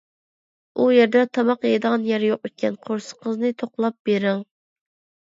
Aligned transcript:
ئۇ 0.77 0.85
يەردە 0.93 1.21
تاماق 1.37 1.67
يەيدىغان 1.69 2.07
يەر 2.11 2.25
يوق 2.29 2.49
ئىكەن، 2.49 2.79
قورسىقىڭىزنى 2.87 3.53
توقلاپ 3.61 3.99
بېرىڭ. 4.11 4.41